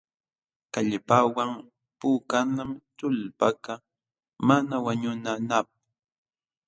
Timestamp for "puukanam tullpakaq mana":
1.99-4.75